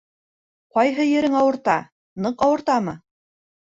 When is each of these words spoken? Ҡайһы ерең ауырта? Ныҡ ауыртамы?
Ҡайһы 0.77 1.05
ерең 1.11 1.37
ауырта? 1.43 1.79
Ныҡ 2.27 2.47
ауыртамы? 2.51 3.01